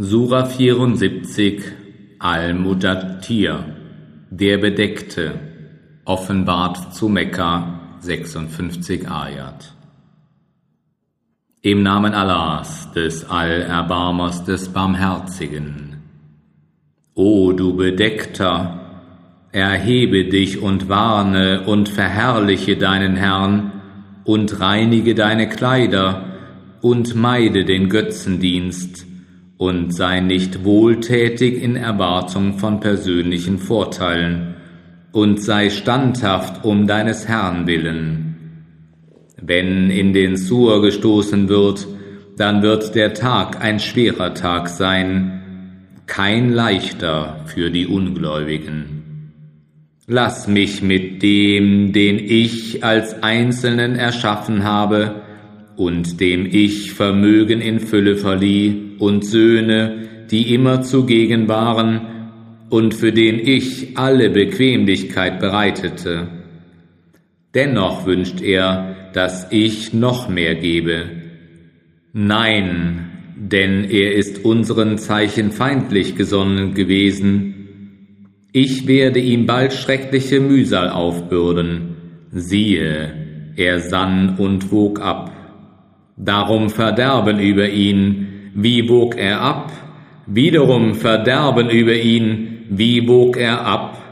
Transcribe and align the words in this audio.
Sura 0.00 0.44
74 0.44 1.60
Al-Mudatir 2.20 3.64
Der 4.30 4.58
Bedeckte 4.58 5.40
offenbart 6.04 6.94
zu 6.94 7.08
Mekka 7.08 7.96
56 7.98 9.10
Ayat 9.10 9.74
Im 11.62 11.82
Namen 11.82 12.14
Allahs, 12.14 12.92
des 12.92 13.28
Allerbarmers, 13.28 14.44
des 14.44 14.68
Barmherzigen. 14.68 15.96
O 17.14 17.50
du 17.50 17.74
Bedeckter, 17.74 19.02
erhebe 19.50 20.26
dich 20.26 20.62
und 20.62 20.88
warne 20.88 21.64
und 21.66 21.88
verherrliche 21.88 22.76
deinen 22.76 23.16
Herrn 23.16 23.72
und 24.22 24.60
reinige 24.60 25.16
deine 25.16 25.48
Kleider 25.48 26.24
und 26.82 27.16
meide 27.16 27.64
den 27.64 27.88
Götzendienst, 27.88 29.08
und 29.58 29.92
sei 29.92 30.20
nicht 30.20 30.64
wohltätig 30.64 31.62
in 31.62 31.76
Erwartung 31.76 32.58
von 32.58 32.80
persönlichen 32.80 33.58
Vorteilen 33.58 34.54
und 35.12 35.42
sei 35.42 35.68
standhaft 35.68 36.64
um 36.64 36.86
deines 36.86 37.26
Herrn 37.26 37.66
willen. 37.66 38.64
Wenn 39.40 39.90
in 39.90 40.12
den 40.12 40.36
Sur 40.36 40.80
gestoßen 40.80 41.48
wird, 41.48 41.86
dann 42.36 42.62
wird 42.62 42.94
der 42.94 43.14
Tag 43.14 43.60
ein 43.60 43.80
schwerer 43.80 44.32
Tag 44.34 44.68
sein, 44.68 45.42
kein 46.06 46.52
leichter 46.52 47.40
für 47.46 47.70
die 47.70 47.86
Ungläubigen. 47.86 49.32
Lass 50.06 50.48
mich 50.48 50.82
mit 50.82 51.22
dem, 51.22 51.92
den 51.92 52.18
ich 52.18 52.84
als 52.84 53.22
Einzelnen 53.22 53.96
erschaffen 53.96 54.64
habe, 54.64 55.22
und 55.78 56.20
dem 56.20 56.44
ich 56.44 56.92
Vermögen 56.92 57.60
in 57.60 57.78
Fülle 57.78 58.16
verlieh 58.16 58.96
und 58.98 59.24
Söhne, 59.24 60.08
die 60.28 60.52
immer 60.52 60.82
zugegen 60.82 61.46
waren 61.46 62.00
und 62.68 62.94
für 62.94 63.12
den 63.12 63.38
ich 63.38 63.96
alle 63.96 64.28
Bequemlichkeit 64.28 65.38
bereitete. 65.38 66.26
Dennoch 67.54 68.06
wünscht 68.06 68.42
er, 68.42 69.10
dass 69.14 69.46
ich 69.52 69.94
noch 69.94 70.28
mehr 70.28 70.56
gebe. 70.56 71.04
Nein, 72.12 73.10
denn 73.36 73.84
er 73.84 74.16
ist 74.16 74.44
unseren 74.44 74.98
Zeichen 74.98 75.52
feindlich 75.52 76.16
gesonnen 76.16 76.74
gewesen. 76.74 77.54
Ich 78.52 78.88
werde 78.88 79.20
ihm 79.20 79.46
bald 79.46 79.72
schreckliche 79.72 80.40
Mühsal 80.40 80.90
aufbürden. 80.90 81.94
Siehe, 82.32 83.12
er 83.54 83.78
sann 83.78 84.38
und 84.38 84.72
wog 84.72 85.00
ab. 85.00 85.37
Darum 86.20 86.68
Verderben 86.68 87.38
über 87.38 87.68
ihn, 87.68 88.50
wie 88.52 88.88
wog 88.88 89.16
er 89.16 89.40
ab? 89.40 89.70
Wiederum 90.26 90.96
Verderben 90.96 91.70
über 91.70 91.94
ihn, 91.94 92.64
wie 92.70 93.06
wog 93.06 93.36
er 93.36 93.64
ab? 93.64 94.02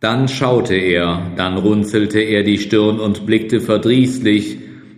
Dann 0.00 0.26
schaute 0.26 0.74
er, 0.74 1.32
dann 1.36 1.58
runzelte 1.58 2.20
er 2.20 2.44
die 2.44 2.56
Stirn 2.56 2.98
und 2.98 3.26
blickte 3.26 3.60
verdrießlich, 3.60 4.56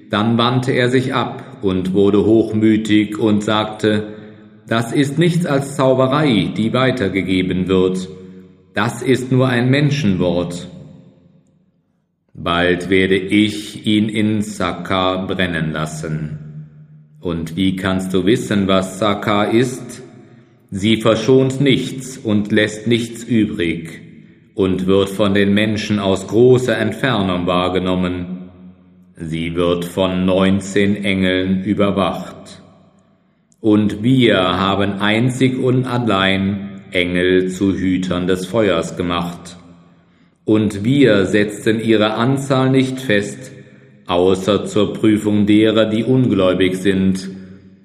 dann 0.08 0.38
wandte 0.38 0.70
er 0.70 0.88
sich 0.88 1.14
ab 1.14 1.58
und 1.62 1.94
wurde 1.94 2.24
hochmütig 2.24 3.18
und 3.18 3.42
sagte, 3.42 4.14
das 4.68 4.92
ist 4.92 5.18
nichts 5.18 5.46
als 5.46 5.74
Zauberei, 5.74 6.52
die 6.56 6.72
weitergegeben 6.72 7.66
wird, 7.66 8.08
das 8.72 9.02
ist 9.02 9.32
nur 9.32 9.48
ein 9.48 9.68
Menschenwort. 9.68 10.68
Bald 12.40 12.88
werde 12.88 13.16
ich 13.16 13.84
ihn 13.84 14.08
in 14.08 14.42
Saka 14.42 15.26
brennen 15.26 15.72
lassen. 15.72 16.38
Und 17.20 17.56
wie 17.56 17.74
kannst 17.74 18.14
du 18.14 18.26
wissen, 18.26 18.68
was 18.68 19.00
Saka 19.00 19.42
ist? 19.42 20.04
Sie 20.70 20.98
verschont 20.98 21.60
nichts 21.60 22.16
und 22.16 22.52
lässt 22.52 22.86
nichts 22.86 23.24
übrig 23.24 24.02
und 24.54 24.86
wird 24.86 25.08
von 25.08 25.34
den 25.34 25.52
Menschen 25.52 25.98
aus 25.98 26.28
großer 26.28 26.78
Entfernung 26.78 27.48
wahrgenommen. 27.48 28.50
Sie 29.16 29.56
wird 29.56 29.84
von 29.84 30.24
neunzehn 30.24 31.02
Engeln 31.02 31.64
überwacht. 31.64 32.62
Und 33.60 34.04
wir 34.04 34.38
haben 34.38 35.00
einzig 35.00 35.58
und 35.58 35.86
allein 35.86 36.82
Engel 36.92 37.48
zu 37.48 37.74
Hütern 37.74 38.28
des 38.28 38.46
Feuers 38.46 38.96
gemacht 38.96 39.58
und 40.48 40.82
wir 40.82 41.26
setzten 41.26 41.78
ihre 41.78 42.14
Anzahl 42.14 42.70
nicht 42.70 43.00
fest, 43.00 43.52
außer 44.06 44.64
zur 44.64 44.94
Prüfung 44.94 45.44
derer, 45.44 45.84
die 45.84 46.04
ungläubig 46.04 46.76
sind, 46.76 47.28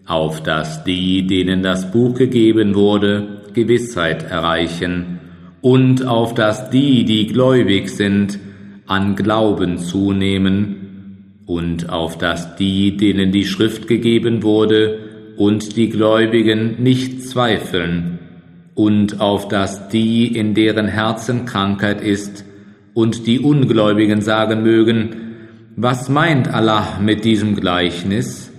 auf 0.06 0.41
dass 0.44 0.85
die, 0.85 1.28
denen 1.28 1.62
das 1.62 1.91
Buch 1.91 2.18
gegeben 2.18 2.73
wurde, 2.73 3.41
Gewissheit 3.53 4.23
erreichen, 4.31 5.19
und 5.59 6.07
auf 6.07 6.35
dass 6.35 6.69
die, 6.69 7.03
die 7.03 7.28
gläubig 7.28 7.90
sind, 7.90 8.40
an 8.85 9.18
Glauben 9.18 9.78
zunehmen, 9.78 11.41
und 11.46 11.90
auf 11.90 12.18
dass 12.18 12.56
die, 12.56 12.96
denen 12.96 13.34
die 13.34 13.46
Schrift 13.46 13.90
gegeben 13.90 14.41
wurde, 14.41 15.00
und 15.35 15.75
die 15.75 15.90
Gläubigen 15.90 16.81
nicht 16.81 17.23
zweifeln, 17.23 18.19
und 18.73 19.19
auf 19.19 19.50
dass 19.50 19.90
die, 19.90 20.28
in 20.28 20.53
deren 20.53 20.88
Herzen 20.88 21.44
Krankheit 21.44 22.00
ist, 22.00 22.46
und 22.94 23.28
die 23.28 23.40
Ungläubigen 23.40 24.22
sagen 24.22 24.64
mögen, 24.64 25.16
was 25.76 26.09
meint 26.09 26.48
Allah 26.48 27.00
mit 27.02 27.26
diesem 27.26 27.56
Gleichnis? 27.56 28.52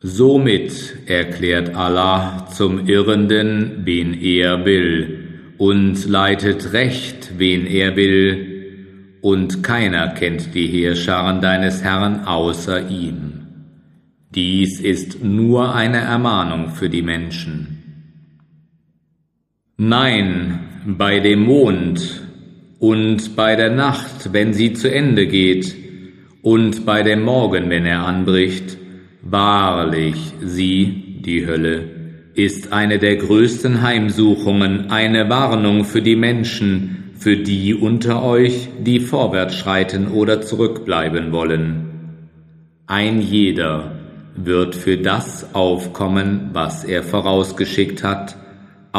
Somit 0.00 0.96
erklärt 1.06 1.74
Allah 1.74 2.46
zum 2.46 2.86
Irrenden, 2.86 3.82
wen 3.84 4.14
er 4.14 4.64
will, 4.64 5.24
und 5.58 6.08
leitet 6.08 6.72
recht, 6.72 7.32
wen 7.36 7.66
er 7.66 7.96
will, 7.96 9.18
und 9.20 9.62
keiner 9.64 10.08
kennt 10.14 10.54
die 10.54 10.68
Heerscharen 10.68 11.40
deines 11.40 11.82
Herrn 11.82 12.24
außer 12.24 12.88
ihm. 12.88 13.38
Dies 14.34 14.80
ist 14.80 15.24
nur 15.24 15.74
eine 15.74 15.98
Ermahnung 15.98 16.70
für 16.70 16.88
die 16.88 17.02
Menschen. 17.02 17.78
Nein, 19.76 20.60
bei 20.96 21.20
dem 21.20 21.44
Mond 21.44 22.22
und 22.78 23.36
bei 23.36 23.56
der 23.56 23.70
Nacht, 23.70 24.32
wenn 24.32 24.54
sie 24.54 24.72
zu 24.72 24.90
Ende 24.90 25.26
geht, 25.26 25.76
und 26.40 26.86
bei 26.86 27.02
dem 27.02 27.24
Morgen, 27.24 27.68
wenn 27.68 27.84
er 27.84 28.06
anbricht, 28.06 28.78
wahrlich 29.20 30.16
sie, 30.40 31.20
die 31.20 31.46
Hölle, 31.46 31.84
ist 32.34 32.72
eine 32.72 32.98
der 32.98 33.16
größten 33.16 33.82
Heimsuchungen, 33.82 34.90
eine 34.90 35.28
Warnung 35.28 35.84
für 35.84 36.00
die 36.00 36.16
Menschen, 36.16 37.12
für 37.18 37.36
die 37.36 37.74
unter 37.74 38.22
euch, 38.22 38.68
die 38.78 39.00
vorwärts 39.00 39.56
schreiten 39.56 40.08
oder 40.08 40.40
zurückbleiben 40.40 41.32
wollen. 41.32 41.84
Ein 42.86 43.20
jeder 43.20 43.92
wird 44.36 44.74
für 44.74 44.96
das 44.96 45.54
aufkommen, 45.54 46.50
was 46.54 46.84
er 46.84 47.02
vorausgeschickt 47.02 48.02
hat, 48.02 48.36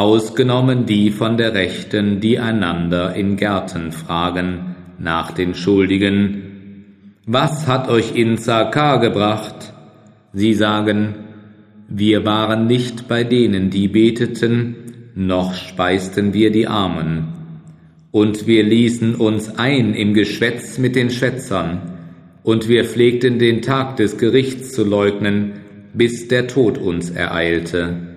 ausgenommen 0.00 0.86
die 0.86 1.10
von 1.10 1.36
der 1.36 1.52
Rechten, 1.52 2.20
die 2.20 2.38
einander 2.38 3.14
in 3.14 3.36
Gärten 3.36 3.92
fragen 3.92 4.74
nach 4.98 5.30
den 5.32 5.54
Schuldigen. 5.54 7.18
Was 7.26 7.66
hat 7.66 7.90
euch 7.90 8.16
in 8.16 8.38
Zakar 8.38 8.98
gebracht? 8.98 9.74
Sie 10.32 10.54
sagen, 10.54 11.16
wir 11.86 12.24
waren 12.24 12.66
nicht 12.66 13.08
bei 13.08 13.24
denen, 13.24 13.68
die 13.68 13.88
beteten, 13.88 14.74
noch 15.14 15.52
speisten 15.52 16.32
wir 16.32 16.50
die 16.50 16.66
Armen. 16.66 17.34
Und 18.10 18.46
wir 18.46 18.62
ließen 18.62 19.14
uns 19.16 19.58
ein 19.58 19.92
im 19.92 20.14
Geschwätz 20.14 20.78
mit 20.78 20.96
den 20.96 21.10
Schwätzern, 21.10 21.98
und 22.42 22.68
wir 22.68 22.86
pflegten 22.86 23.38
den 23.38 23.60
Tag 23.60 23.96
des 23.96 24.16
Gerichts 24.16 24.72
zu 24.72 24.82
leugnen, 24.82 25.60
bis 25.92 26.26
der 26.26 26.46
Tod 26.46 26.78
uns 26.78 27.10
ereilte. 27.10 28.09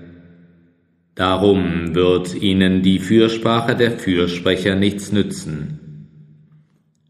Darum 1.16 1.94
wird 1.94 2.34
ihnen 2.42 2.82
die 2.82 2.98
Fürsprache 2.98 3.76
der 3.76 3.92
Fürsprecher 3.92 4.76
nichts 4.76 5.12
nützen. 5.12 5.80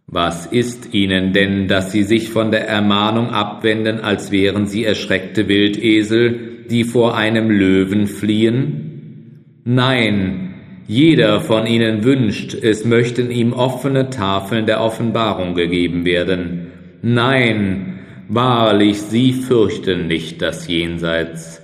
Was 0.08 0.46
ist 0.46 0.94
ihnen 0.94 1.34
denn, 1.34 1.68
dass 1.68 1.92
sie 1.92 2.04
sich 2.04 2.30
von 2.30 2.52
der 2.52 2.68
Ermahnung 2.68 3.30
abwenden, 3.30 4.02
als 4.02 4.30
wären 4.32 4.68
sie 4.68 4.84
erschreckte 4.84 5.48
Wildesel, 5.48 6.66
die 6.70 6.84
vor 6.84 7.18
einem 7.18 7.50
Löwen 7.50 8.08
fliehen? 8.08 9.44
Nein, 9.64 10.54
jeder 10.86 11.40
von 11.40 11.66
ihnen 11.66 12.04
wünscht, 12.04 12.54
es 12.54 12.86
möchten 12.86 13.32
ihm 13.32 13.54
offene 13.54 14.10
Tafeln 14.10 14.66
der 14.66 14.82
Offenbarung 14.82 15.56
gegeben 15.56 16.04
werden. 16.06 16.68
Nein, 17.02 18.00
wahrlich, 18.28 19.02
sie 19.02 19.32
fürchten 19.32 20.08
nicht 20.08 20.42
das 20.42 20.68
Jenseits. 20.68 21.62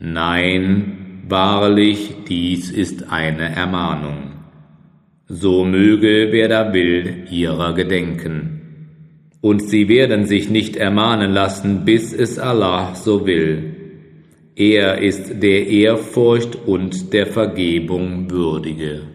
Nein, 0.00 1.03
Wahrlich, 1.26 2.10
dies 2.28 2.70
ist 2.70 3.10
eine 3.10 3.54
Ermahnung. 3.54 4.32
So 5.26 5.64
möge, 5.64 6.28
wer 6.32 6.48
da 6.48 6.74
will, 6.74 7.24
ihrer 7.30 7.74
gedenken. 7.74 9.30
Und 9.40 9.62
sie 9.66 9.88
werden 9.88 10.26
sich 10.26 10.50
nicht 10.50 10.76
ermahnen 10.76 11.32
lassen, 11.32 11.86
bis 11.86 12.12
es 12.12 12.38
Allah 12.38 12.94
so 12.94 13.26
will. 13.26 13.74
Er 14.54 14.98
ist 14.98 15.42
der 15.42 15.66
Ehrfurcht 15.66 16.56
und 16.66 17.14
der 17.14 17.26
Vergebung 17.26 18.30
würdige. 18.30 19.13